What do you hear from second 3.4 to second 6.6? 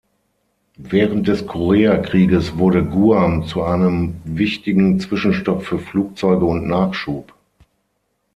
zu einem wichtigen Zwischenstopp für Flugzeuge